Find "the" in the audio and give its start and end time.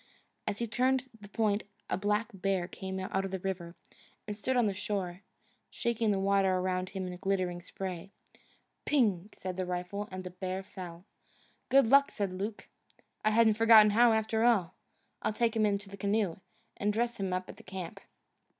1.21-1.27, 3.29-3.37, 4.65-4.73, 6.09-6.19, 9.57-9.65, 10.23-10.31, 15.87-15.97, 17.57-17.63